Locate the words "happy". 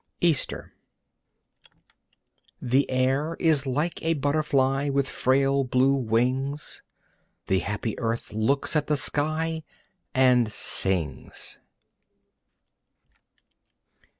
7.59-7.99